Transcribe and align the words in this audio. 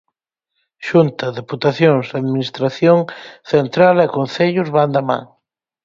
Xunta, 0.87 1.25
deputacións, 1.39 2.05
Administración 2.21 2.99
central 3.51 3.95
e 4.05 4.07
concellos 4.17 4.67
van 4.75 4.89
da 4.95 5.01
man. 5.09 5.23